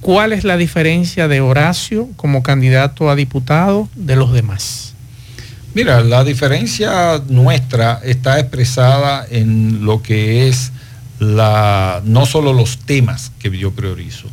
[0.01, 4.95] ¿Cuál es la diferencia de Horacio como candidato a diputado de los demás?
[5.75, 10.73] Mira, la diferencia nuestra está expresada en lo que es
[11.19, 14.29] la, no solo los temas que yo priorizo,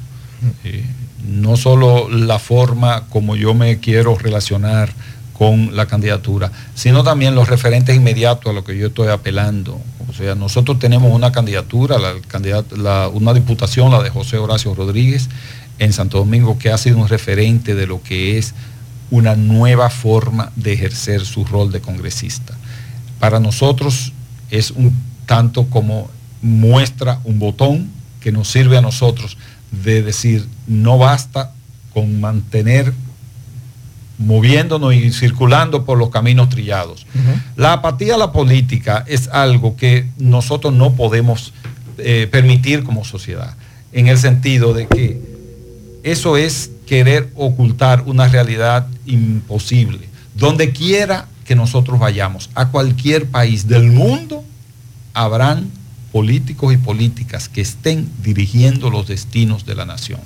[0.64, 0.84] eh,
[1.26, 4.92] no solo la forma como yo me quiero relacionar
[5.34, 9.82] con la candidatura, sino también los referentes inmediatos a lo que yo estoy apelando.
[10.12, 11.96] O sea, nosotros tenemos una candidatura,
[13.14, 15.30] una diputación, la de José Horacio Rodríguez,
[15.80, 18.54] en Santo Domingo, que ha sido un referente de lo que es
[19.10, 22.54] una nueva forma de ejercer su rol de congresista.
[23.22, 24.12] Para nosotros
[24.50, 24.94] es un
[25.26, 26.10] tanto como
[26.42, 29.38] muestra un botón que nos sirve a nosotros
[29.72, 31.54] de decir, no basta
[31.94, 32.94] con mantener
[34.22, 37.06] moviéndonos y circulando por los caminos trillados.
[37.56, 41.54] La apatía a la política es algo que nosotros no podemos
[41.98, 43.56] eh, permitir como sociedad,
[43.92, 45.22] en el sentido de que
[46.04, 50.10] eso es querer ocultar una realidad imposible.
[50.36, 54.44] Donde quiera que nosotros vayamos, a cualquier país del mundo,
[55.14, 55.70] habrán
[56.12, 60.20] políticos y políticas que estén dirigiendo los destinos de la nación.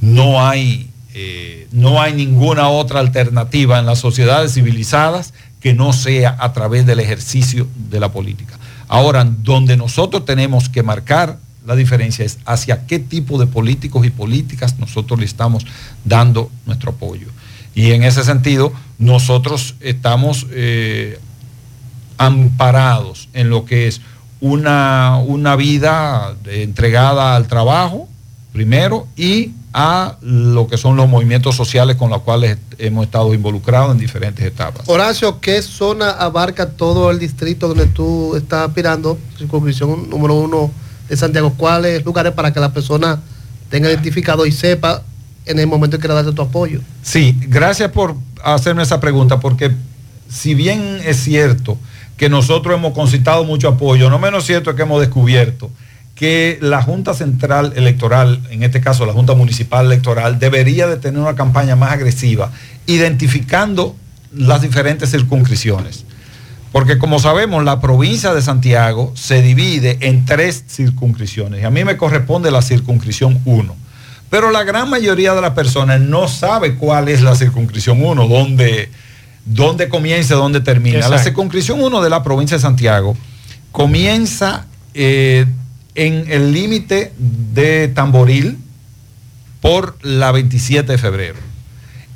[0.00, 6.36] No hay eh, no hay ninguna otra alternativa en las sociedades civilizadas que no sea
[6.38, 8.58] a través del ejercicio de la política.
[8.88, 14.10] Ahora, donde nosotros tenemos que marcar la diferencia es hacia qué tipo de políticos y
[14.10, 15.66] políticas nosotros le estamos
[16.04, 17.28] dando nuestro apoyo.
[17.74, 21.20] Y en ese sentido, nosotros estamos eh,
[22.16, 24.00] amparados en lo que es
[24.40, 28.08] una, una vida entregada al trabajo,
[28.52, 33.92] primero, y a lo que son los movimientos sociales con los cuales hemos estado involucrados
[33.92, 34.88] en diferentes etapas.
[34.88, 39.18] Horacio, ¿qué zona abarca todo el distrito donde tú estás aspirando?
[39.36, 40.70] Circunscripción número uno
[41.08, 41.54] de Santiago.
[41.56, 43.20] ¿Cuáles lugares para que la persona
[43.68, 45.02] tenga identificado y sepa
[45.44, 46.80] en el momento en que quiera darte tu apoyo?
[47.02, 49.72] Sí, gracias por hacerme esa pregunta, porque
[50.28, 51.78] si bien es cierto
[52.16, 55.70] que nosotros hemos concitado mucho apoyo, no menos cierto es que hemos descubierto
[56.18, 61.20] que la Junta Central Electoral, en este caso la Junta Municipal Electoral, debería de tener
[61.20, 62.50] una campaña más agresiva,
[62.86, 63.94] identificando
[64.34, 66.04] las diferentes circunscripciones.
[66.72, 71.62] Porque como sabemos, la provincia de Santiago se divide en tres circunscripciones.
[71.62, 73.76] Y a mí me corresponde la circunscripción 1.
[74.28, 78.90] Pero la gran mayoría de las personas no sabe cuál es la circunscripción 1, dónde,
[79.44, 80.96] dónde comienza, dónde termina.
[80.96, 81.16] Exacto.
[81.16, 83.16] La circunscripción 1 de la provincia de Santiago
[83.70, 85.46] comienza eh,
[85.98, 88.56] en el límite de Tamboril
[89.60, 91.38] por la 27 de febrero.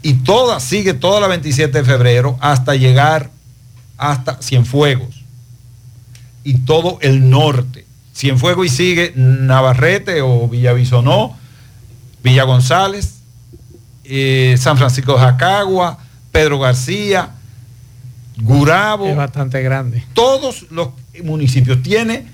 [0.02, 3.30] Y toda, sigue toda la 27 de febrero hasta llegar
[3.98, 5.24] hasta Cienfuegos.
[6.44, 7.84] Y todo el norte.
[8.14, 11.36] Cienfuegos y sigue Navarrete o Villavizonó,
[12.22, 13.16] Villa González,
[14.04, 15.98] eh, San Francisco de Jacagua,
[16.30, 17.30] Pedro García,
[18.36, 19.08] Gurabo.
[19.08, 20.04] Es bastante grande.
[20.12, 20.90] Todos los
[21.24, 22.31] municipios tiene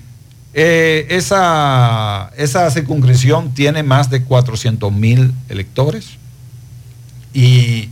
[0.53, 6.17] eh, esa, esa circunscripción tiene más de 400 mil electores
[7.33, 7.89] y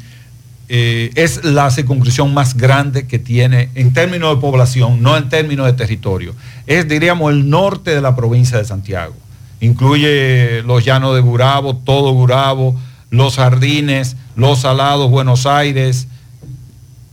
[0.70, 5.68] eh, es la circunscripción más grande que tiene en términos de población, no en términos
[5.68, 6.36] de territorio.
[6.66, 9.14] Es, diríamos, el norte de la provincia de Santiago.
[9.62, 12.76] Incluye los llanos de Gurabo, todo Gurabo,
[13.10, 16.08] los jardines, los salados, Buenos Aires,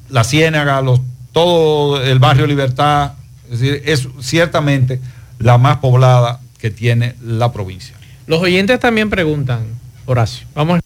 [0.08, 1.00] la Ciénaga, los,
[1.32, 3.12] todo el barrio Libertad.
[3.50, 5.00] Es decir, es ciertamente
[5.38, 7.94] la más poblada que tiene la provincia.
[8.26, 9.66] Los oyentes también preguntan,
[10.06, 10.80] Horacio, vamos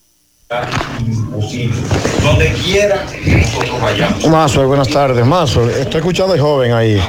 [2.23, 4.27] Donde quiera que nosotros vayamos.
[4.27, 5.25] Mazo, buenas tardes.
[5.25, 7.01] Mazo, estoy escuchando al joven ahí.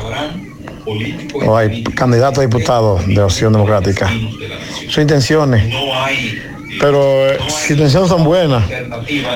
[1.46, 4.10] O hay candidato a diputado de Opción Democrática.
[4.88, 5.74] Sus intenciones.
[6.80, 8.64] Pero eh, sus intenciones son buenas.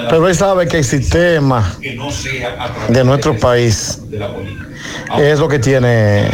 [0.09, 1.75] Pero él sabe que el sistema
[2.89, 3.99] de nuestro país
[5.17, 6.29] es lo que tiene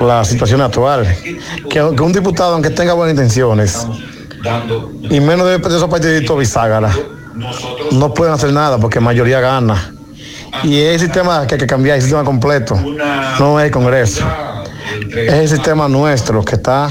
[0.00, 1.06] la situación actual.
[1.22, 3.86] Que, que un diputado, aunque tenga buenas intenciones,
[5.10, 6.90] y menos de, esos partiditos bisagra,
[7.92, 9.94] no pueden hacer nada porque mayoría gana.
[10.62, 12.76] Y el sistema que hay que cambiar, el sistema completo,
[13.38, 14.24] no es el Congreso.
[15.10, 16.90] Es el sistema nuestro que está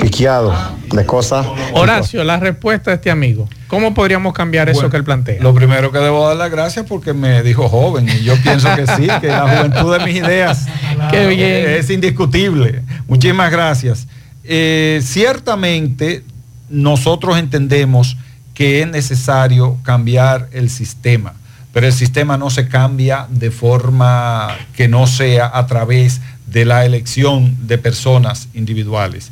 [0.00, 0.54] piqueado
[0.90, 1.46] de cosas.
[1.72, 3.48] Horacio, la respuesta de este amigo.
[3.66, 5.42] ¿Cómo podríamos cambiar eso que él plantea?
[5.42, 8.86] Lo primero que debo dar las gracias porque me dijo joven y yo pienso que
[8.86, 10.66] sí, que la juventud de mis ideas
[11.10, 11.70] Qué bien.
[11.70, 12.82] es indiscutible.
[13.08, 14.06] Muchísimas gracias.
[14.44, 16.22] Eh, ciertamente
[16.68, 18.16] nosotros entendemos
[18.54, 21.34] que es necesario cambiar el sistema,
[21.72, 26.20] pero el sistema no se cambia de forma que no sea a través
[26.54, 29.30] de la elección de personas individuales.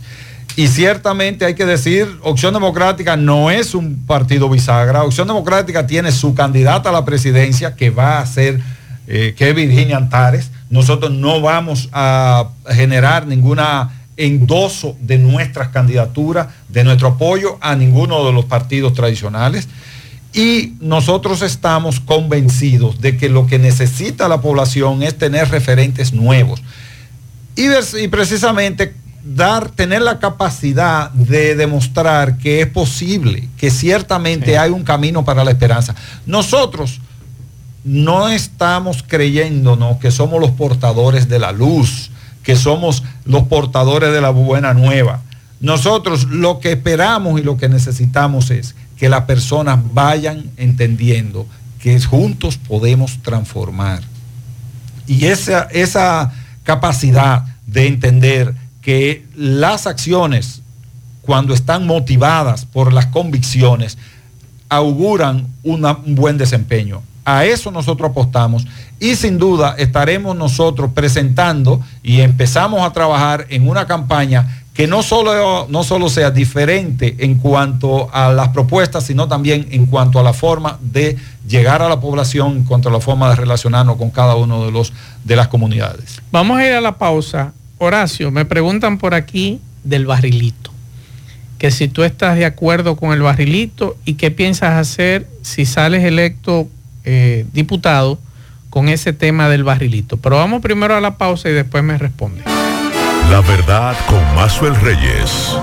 [0.57, 5.05] Y ciertamente hay que decir, Opción Democrática no es un partido bisagra.
[5.05, 8.61] Opción Democrática tiene su candidata a la presidencia que va a ser,
[9.07, 10.51] eh, que Virginia Antares.
[10.69, 18.27] Nosotros no vamos a generar ninguna endoso de nuestras candidaturas, de nuestro apoyo a ninguno
[18.27, 19.69] de los partidos tradicionales.
[20.35, 26.63] Y nosotros estamos convencidos de que lo que necesita la población es tener referentes nuevos.
[27.55, 34.85] Y, precisamente dar, tener la capacidad de demostrar que es posible, que ciertamente hay un
[34.85, 35.95] camino para la esperanza.
[36.27, 37.01] Nosotros
[37.85, 42.11] no estamos creyéndonos que somos los portadores de la luz,
[42.43, 45.23] que somos los portadores de la buena nueva.
[45.61, 51.47] Nosotros lo que esperamos y lo que necesitamos es que las personas vayan entendiendo
[51.81, 54.03] que juntos podemos transformar.
[55.07, 60.63] Y esa, esa capacidad de entender que las acciones,
[61.23, 63.97] cuando están motivadas por las convicciones,
[64.69, 67.03] auguran un buen desempeño.
[67.25, 68.67] A eso nosotros apostamos
[68.99, 75.03] y sin duda estaremos nosotros presentando y empezamos a trabajar en una campaña que no
[75.03, 80.23] solo, no solo sea diferente en cuanto a las propuestas, sino también en cuanto a
[80.23, 81.17] la forma de
[81.47, 84.73] llegar a la población, en cuanto a la forma de relacionarnos con cada uno de,
[84.73, 84.93] los,
[85.25, 86.23] de las comunidades.
[86.31, 87.53] Vamos a ir a la pausa.
[87.77, 90.71] Horacio, me preguntan por aquí del barrilito.
[91.59, 96.03] Que si tú estás de acuerdo con el barrilito y qué piensas hacer si sales
[96.03, 96.67] electo
[97.05, 98.19] eh, diputado
[98.71, 100.17] con ese tema del barrilito.
[100.17, 102.52] Pero vamos primero a la pausa y después me responde.
[103.31, 105.57] La verdad con Mazuel Reyes.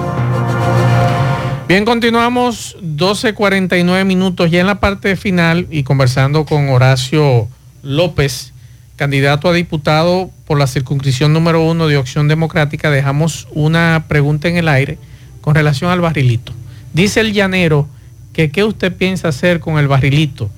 [1.67, 7.47] Bien, continuamos 12.49 minutos ya en la parte final y conversando con Horacio
[7.83, 8.53] López,
[8.95, 12.89] candidato a diputado por la circunscripción número uno de Opción Democrática.
[12.89, 14.97] Dejamos una pregunta en el aire
[15.41, 16.53] con relación al barrilito.
[16.93, 17.87] Dice el llanero
[18.33, 20.49] que qué usted piensa hacer con el barrilito,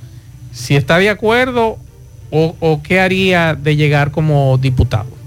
[0.54, 1.78] si está de acuerdo
[2.30, 5.21] o, o qué haría de llegar como diputado.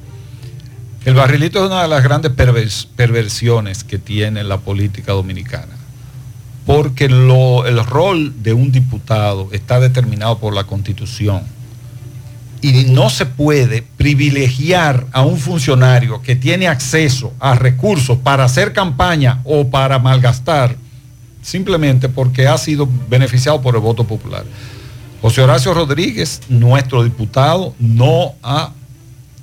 [1.04, 5.76] El barrilito es una de las grandes pervers- perversiones que tiene la política dominicana,
[6.64, 11.42] porque el rol de un diputado está determinado por la constitución
[12.62, 18.72] y no se puede privilegiar a un funcionario que tiene acceso a recursos para hacer
[18.72, 20.74] campaña o para malgastar
[21.42, 24.46] simplemente porque ha sido beneficiado por el voto popular.
[25.20, 28.70] José Horacio Rodríguez, nuestro diputado, no ha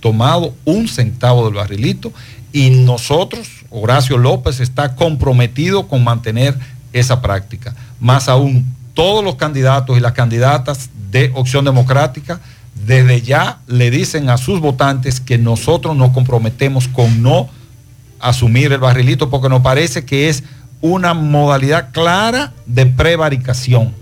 [0.02, 2.12] tomado un centavo del barrilito
[2.52, 6.58] y nosotros, Horacio López, está comprometido con mantener
[6.92, 7.74] esa práctica.
[8.00, 12.42] Más aún, todos los candidatos y las candidatas de Opción Democrática
[12.86, 17.50] desde ya le dicen a sus votantes que nosotros nos comprometemos con no
[18.20, 20.44] asumir el barrilito porque nos parece que es
[20.82, 23.94] una modalidad clara de prevaricación.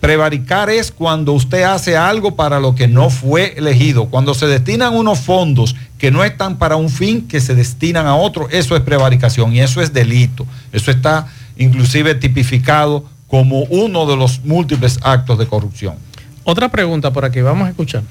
[0.00, 4.94] Prevaricar es cuando usted hace algo para lo que no fue elegido, cuando se destinan
[4.94, 8.82] unos fondos que no están para un fin que se destinan a otro, eso es
[8.82, 10.46] prevaricación y eso es delito.
[10.72, 11.26] Eso está
[11.56, 15.96] inclusive tipificado como uno de los múltiples actos de corrupción.
[16.44, 18.02] Otra pregunta por aquí, vamos a escuchar.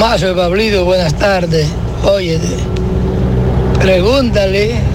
[0.00, 1.68] Mazo de Pablito, buenas tardes.
[2.02, 2.40] Oye,
[3.78, 4.93] pregúntale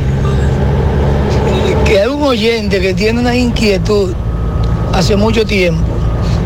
[1.90, 4.14] que hay un oyente que tiene una inquietud
[4.94, 5.82] hace mucho tiempo,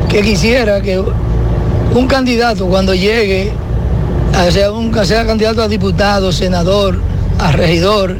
[0.07, 3.51] que quisiera que un candidato cuando llegue,
[4.33, 6.97] a ser, un, a ser candidato a diputado, senador,
[7.39, 8.15] a regidor,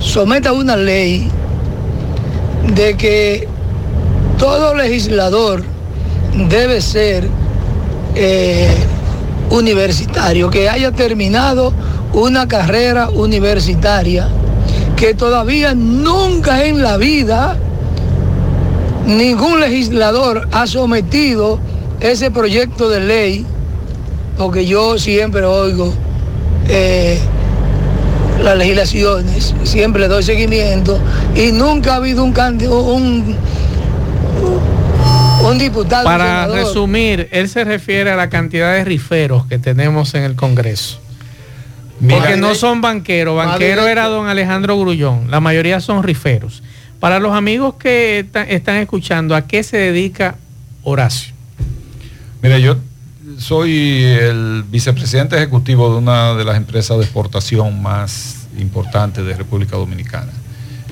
[0.00, 1.30] someta una ley
[2.74, 3.48] de que
[4.38, 5.64] todo legislador
[6.50, 7.26] debe ser
[8.14, 8.68] eh,
[9.48, 11.72] universitario, que haya terminado
[12.12, 14.28] una carrera universitaria,
[14.96, 17.56] que todavía nunca en la vida
[19.06, 21.60] ningún legislador ha sometido
[22.00, 23.46] ese proyecto de ley,
[24.36, 25.92] porque yo siempre oigo
[26.68, 27.18] eh,
[28.42, 30.98] las legislaciones, siempre le doy seguimiento,
[31.34, 33.36] y nunca ha habido un, un,
[35.44, 36.04] un diputado.
[36.04, 41.00] Para resumir, él se refiere a la cantidad de riferos que tenemos en el Congreso.
[42.00, 46.62] Porque no son banqueros, banquero era don Alejandro Grullón, la mayoría son riferos.
[47.00, 50.36] Para los amigos que están escuchando, ¿a qué se dedica
[50.82, 51.34] Horacio?
[52.42, 52.76] Mire, yo
[53.38, 59.76] soy el vicepresidente ejecutivo de una de las empresas de exportación más importantes de República
[59.76, 60.32] Dominicana.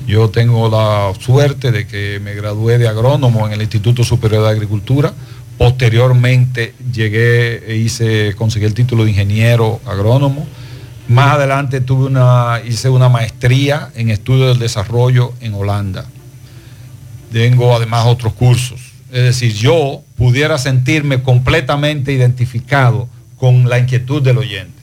[0.06, 4.50] Yo tengo la suerte de que me gradué de agrónomo en el Instituto Superior de
[4.50, 5.14] Agricultura.
[5.56, 10.46] Posteriormente llegué e hice, conseguí el título de ingeniero agrónomo.
[11.08, 16.06] Más adelante tuve una, hice una maestría en estudio del desarrollo en Holanda.
[17.32, 18.80] Tengo además otros cursos.
[19.12, 24.80] Es decir, yo pudiera sentirme completamente identificado con la inquietud del oyente,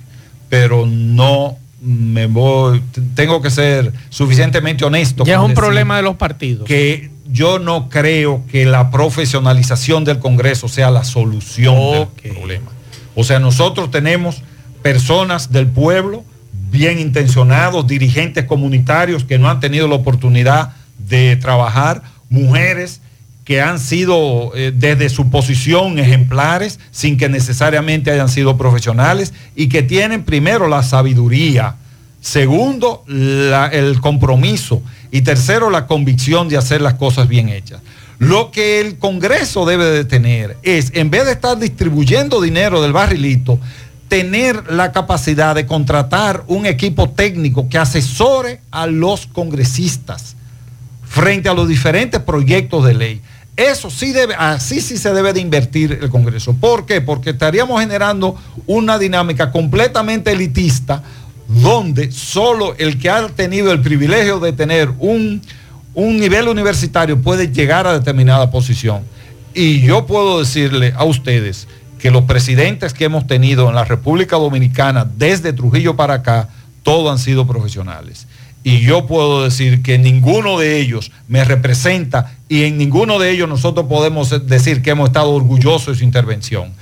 [0.49, 2.83] pero no me voy,
[3.15, 5.23] tengo que ser suficientemente honesto.
[5.25, 6.65] Ya es un problema de los partidos.
[6.67, 12.71] Que yo no creo que la profesionalización del Congreso sea la solución del problema.
[13.15, 14.43] O sea, nosotros tenemos
[14.81, 16.23] personas del pueblo
[16.71, 23.01] bien intencionados, dirigentes comunitarios que no han tenido la oportunidad de trabajar, mujeres
[23.43, 29.67] que han sido eh, desde su posición ejemplares sin que necesariamente hayan sido profesionales y
[29.67, 31.75] que tienen primero la sabiduría,
[32.21, 37.81] segundo el compromiso y tercero la convicción de hacer las cosas bien hechas.
[38.19, 42.93] Lo que el Congreso debe de tener es, en vez de estar distribuyendo dinero del
[42.93, 43.59] barrilito,
[44.11, 50.35] tener la capacidad de contratar un equipo técnico que asesore a los congresistas
[51.07, 53.21] frente a los diferentes proyectos de ley.
[53.55, 56.53] Eso sí debe, así sí se debe de invertir el Congreso.
[56.53, 56.99] ¿Por qué?
[56.99, 58.35] Porque estaríamos generando
[58.67, 61.01] una dinámica completamente elitista
[61.47, 65.41] donde solo el que ha tenido el privilegio de tener un,
[65.93, 69.03] un nivel universitario puede llegar a determinada posición.
[69.53, 71.69] Y yo puedo decirle a ustedes
[72.01, 76.49] que los presidentes que hemos tenido en la República Dominicana desde Trujillo para acá,
[76.81, 78.25] todos han sido profesionales.
[78.63, 83.47] Y yo puedo decir que ninguno de ellos me representa y en ninguno de ellos
[83.47, 86.73] nosotros podemos decir que hemos estado orgullosos de su intervención.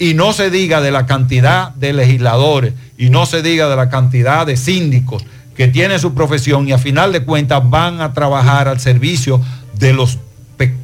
[0.00, 3.90] y no se diga de la cantidad de legisladores y no se diga de la
[3.90, 5.24] cantidad de síndicos
[5.56, 9.40] que tienen su profesión y a final de cuentas van a trabajar al servicio
[9.76, 10.18] de los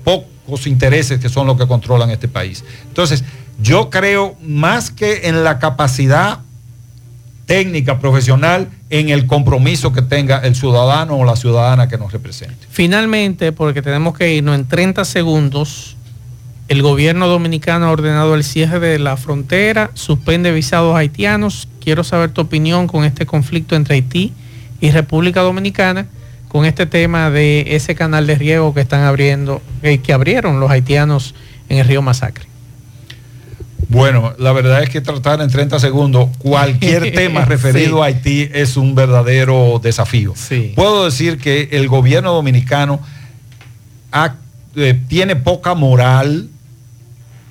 [0.02, 2.64] pocos intereses que son los que controlan este país.
[2.88, 3.22] Entonces,
[3.60, 6.40] yo creo más que en la capacidad
[7.46, 12.66] técnica, profesional, en el compromiso que tenga el ciudadano o la ciudadana que nos represente.
[12.70, 15.96] Finalmente, porque tenemos que irnos en 30 segundos,
[16.68, 21.68] el gobierno dominicano ha ordenado el cierre de la frontera, suspende visados haitianos.
[21.82, 24.32] Quiero saber tu opinión con este conflicto entre Haití
[24.80, 26.06] y República Dominicana,
[26.48, 30.70] con este tema de ese canal de riego que están abriendo, eh, que abrieron los
[30.70, 31.34] haitianos
[31.68, 32.53] en el río Masacre.
[33.88, 38.76] Bueno, la verdad es que tratar en 30 segundos cualquier tema referido a Haití es
[38.76, 40.34] un verdadero desafío.
[40.74, 43.00] Puedo decir que el gobierno dominicano
[44.76, 46.48] eh, tiene poca moral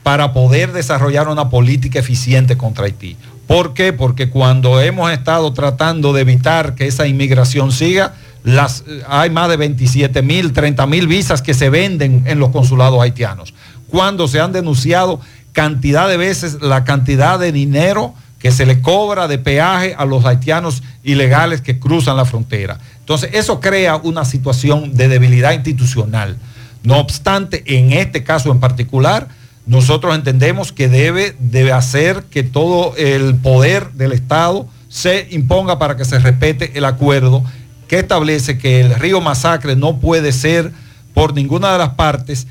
[0.04, 3.16] para poder desarrollar una política eficiente contra Haití.
[3.48, 3.94] ¿Por qué?
[3.94, 8.14] Porque cuando hemos estado tratando de evitar que esa inmigración siga,
[8.44, 13.02] las, hay más de 27 mil, 30 mil visas que se venden en los consulados
[13.02, 13.54] haitianos.
[13.88, 15.20] Cuando se han denunciado
[15.54, 20.26] cantidad de veces la cantidad de dinero que se le cobra de peaje a los
[20.26, 22.78] haitianos ilegales que cruzan la frontera.
[23.00, 26.38] Entonces, eso crea una situación de debilidad institucional.
[26.84, 29.30] No obstante, en este caso en particular,
[29.66, 35.96] nosotros entendemos que debe, debe hacer que todo el poder del Estado se imponga para
[35.96, 37.46] que se respete el acuerdo
[37.88, 40.72] que establece que el río Masacre no puede ser
[41.14, 42.48] por ninguna de las partes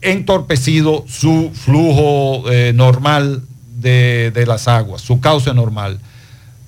[0.00, 3.42] entorpecido su flujo eh, normal
[3.78, 5.98] de, de las aguas, su cauce normal.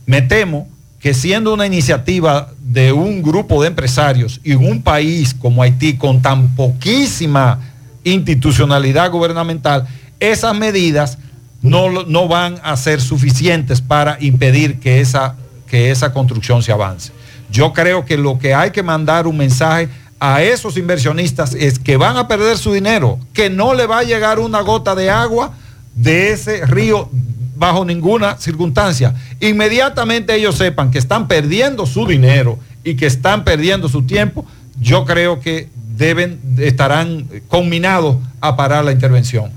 [0.07, 0.69] Me temo
[1.01, 6.21] que siendo una iniciativa de un grupo de empresarios y un país como Haití con
[6.21, 7.59] tan poquísima
[8.05, 9.87] institucionalidad gubernamental,
[10.21, 11.19] esas medidas
[11.63, 17.13] no, no van a ser suficientes para impedir que esa, que esa construcción se avance.
[17.51, 19.89] Yo creo que lo que hay que mandar un mensaje
[20.21, 24.03] a esos inversionistas es que van a perder su dinero, que no le va a
[24.05, 25.55] llegar una gota de agua
[25.95, 27.09] de ese río
[27.57, 29.15] bajo ninguna circunstancia.
[29.41, 34.47] Inmediatamente ellos sepan que están perdiendo su dinero y que están perdiendo su tiempo,
[34.79, 39.51] yo creo que deben, estarán conminados a parar la intervención.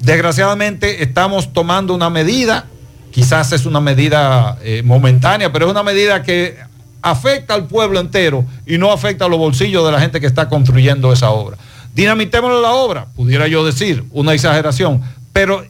[0.00, 2.66] Desgraciadamente estamos tomando una medida,
[3.10, 6.58] quizás es una medida eh, momentánea, pero es una medida que
[7.04, 10.48] afecta al pueblo entero y no afecta a los bolsillos de la gente que está
[10.48, 11.58] construyendo esa obra.
[11.94, 15.02] Dinamitémosle la obra, pudiera yo decir, una exageración,
[15.32, 15.62] pero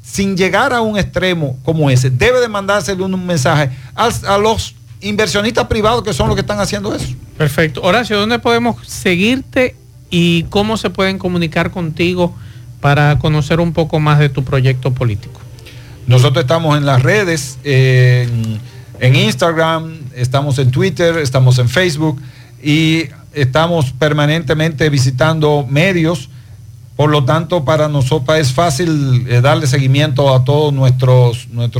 [0.00, 5.66] sin llegar a un extremo como ese, debe de mandársele un mensaje a, los inversionistas
[5.66, 7.08] privados que son los que están haciendo eso.
[7.36, 7.82] Perfecto.
[7.82, 9.74] Horacio, ¿dónde podemos seguirte
[10.08, 12.32] y cómo se pueden comunicar contigo
[12.80, 15.40] para conocer un poco más de tu proyecto político?
[16.06, 18.60] Nosotros estamos en las redes, en
[19.00, 22.20] en Instagram, estamos en Twitter, estamos en Facebook
[22.62, 26.30] y estamos permanentemente visitando medios.
[26.96, 31.14] Por lo tanto, para nosotros es fácil eh, darle seguimiento a toda nuestra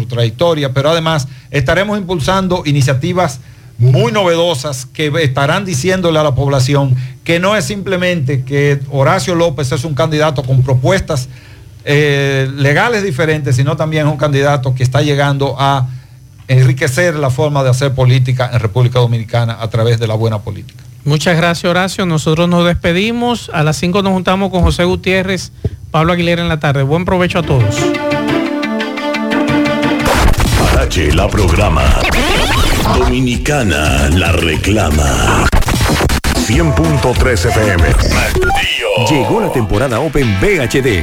[0.08, 3.40] trayectoria, pero además estaremos impulsando iniciativas
[3.78, 6.94] muy novedosas que estarán diciéndole a la población
[7.24, 11.28] que no es simplemente que Horacio López es un candidato con propuestas
[11.84, 15.88] eh, legales diferentes, sino también es un candidato que está llegando a
[16.48, 20.82] enriquecer la forma de hacer política en República Dominicana a través de la buena política.
[21.04, 25.52] Muchas gracias Horacio, nosotros nos despedimos, a las 5 nos juntamos con José Gutiérrez,
[25.90, 26.82] Pablo Aguilera en la tarde.
[26.82, 27.76] Buen provecho a todos.
[30.58, 31.84] Parache la programa.
[32.98, 35.46] Dominicana la reclama.
[36.46, 37.84] 100.3 FM.
[39.08, 41.02] Llegó la temporada Open VHD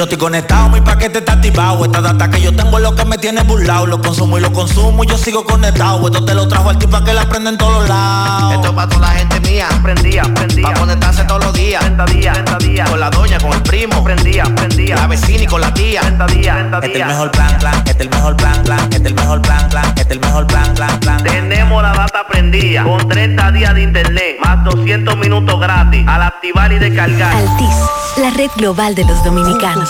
[0.00, 1.84] Yo estoy conectado, mi paquete está activado.
[1.84, 3.84] Esta data que yo tengo es lo que me tiene burlado.
[3.84, 6.06] Lo consumo y lo consumo, yo sigo conectado.
[6.06, 8.54] Esto te lo trajo al tipo que la prende en todos lados.
[8.54, 10.68] Esto es para toda la gente mía prendía, prendía, prendía.
[10.68, 11.84] Pa' conectarse todos los días.
[12.12, 12.84] día, día.
[12.84, 14.02] Con la doña, con el primo.
[14.04, 14.96] Prendía, prendía.
[14.96, 16.02] La vecina y con la tía.
[16.28, 17.74] día, Este es el mejor plan, plan.
[17.74, 18.78] Este es el mejor plan, plan.
[18.80, 19.84] Este es el mejor plan, plan.
[19.84, 21.22] Este es el mejor plan, plan, plan.
[21.22, 22.84] Tenemos la data prendida.
[22.84, 24.36] Con 30 días de internet.
[24.44, 26.06] Más 200 minutos gratis.
[26.06, 27.34] Al activar y descargar.
[27.34, 27.76] Altis,
[28.18, 29.89] la red global de los dominicanos.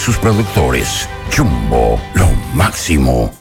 [0.00, 1.08] sus productores.
[1.36, 3.32] Jumbo, lo máximo.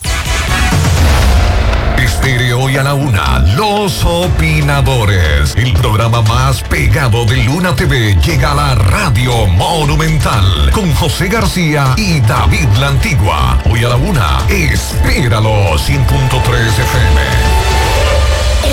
[1.97, 5.55] Estéreo y a la una, los opinadores.
[5.55, 11.93] El programa más pegado de Luna TV llega a la radio monumental con José García
[11.95, 13.57] y David La Antigua.
[13.69, 17.21] Hoy a la una, espéralo 100.3 FM.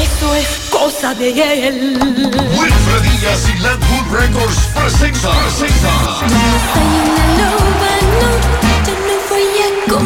[0.02, 1.98] Eso es cosa de él.
[1.98, 5.92] Wilfred Díaz y Landwood Records presenta, presenta.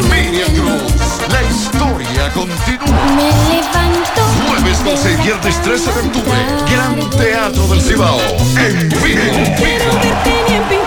[0.09, 0.93] Miriam Cruz,
[1.29, 3.05] la historia continúa.
[3.15, 4.21] Me levanto.
[4.47, 6.39] Jueves 12 y viernes 13 de octubre,
[6.71, 8.19] Gran Teatro del Cibao.
[8.57, 10.80] En vivo.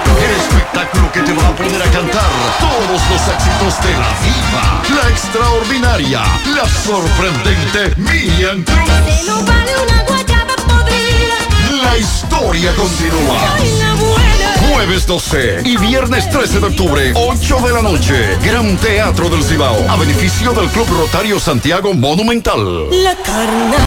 [0.95, 2.31] Espectáculo que te va a poner a cantar
[2.61, 6.23] todos los éxitos de la diva, la extraordinaria,
[6.55, 8.77] la sorprendente Miriam Cruz.
[9.21, 11.83] Se lo vale una guayaba podrida.
[11.83, 13.57] La historia continúa.
[13.59, 14.35] Soy la buena.
[14.73, 18.39] Jueves 12 y viernes 13 de octubre, 8 de la noche.
[18.43, 22.91] Gran Teatro del Cibao, a beneficio del Club Rotario Santiago Monumental.
[23.03, 23.77] La carne.